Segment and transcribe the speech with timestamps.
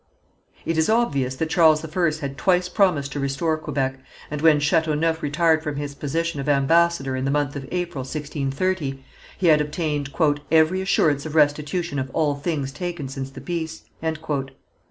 [0.65, 3.99] It is obvious that Charles I had twice promised to restore Quebec,
[4.31, 9.03] and when Chateauneuf retired from his position of ambassador in the month of April, 1630,
[9.37, 10.09] he had obtained
[10.49, 13.83] "every assurance of restitution of all things taken since the peace."